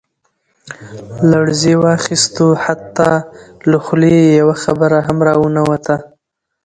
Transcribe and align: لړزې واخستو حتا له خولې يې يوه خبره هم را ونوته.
لړزې 1.31 1.73
واخستو 1.85 2.47
حتا 2.63 3.11
له 3.69 3.77
خولې 3.85 4.15
يې 4.27 4.33
يوه 4.41 4.55
خبره 4.63 4.97
هم 5.07 5.17
را 5.27 5.33
ونوته. 5.41 5.95